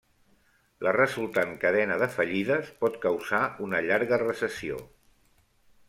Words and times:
La 0.85 0.93
resultant 0.95 1.51
cadena 1.65 1.99
de 2.05 2.07
fallides 2.15 2.73
pot 2.83 2.99
causar 3.07 3.43
una 3.67 3.83
llarga 3.91 4.21
recessió. 4.27 4.85